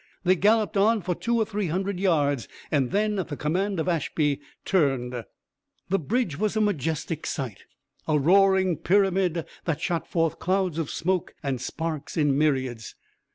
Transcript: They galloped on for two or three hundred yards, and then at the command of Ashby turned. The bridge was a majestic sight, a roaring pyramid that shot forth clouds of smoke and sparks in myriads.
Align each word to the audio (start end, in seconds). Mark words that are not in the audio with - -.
They 0.23 0.35
galloped 0.35 0.77
on 0.77 1.03
for 1.03 1.13
two 1.13 1.35
or 1.37 1.45
three 1.45 1.67
hundred 1.67 1.99
yards, 1.99 2.47
and 2.71 2.89
then 2.89 3.19
at 3.19 3.27
the 3.27 3.37
command 3.37 3.79
of 3.79 3.87
Ashby 3.87 4.41
turned. 4.65 5.25
The 5.89 5.99
bridge 5.99 6.39
was 6.39 6.55
a 6.57 6.61
majestic 6.61 7.27
sight, 7.27 7.65
a 8.07 8.17
roaring 8.17 8.77
pyramid 8.77 9.45
that 9.65 9.79
shot 9.79 10.07
forth 10.07 10.39
clouds 10.39 10.79
of 10.79 10.89
smoke 10.89 11.35
and 11.43 11.61
sparks 11.61 12.17
in 12.17 12.35
myriads. 12.35 12.95